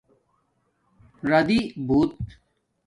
[1.29, 2.13] رادی بوت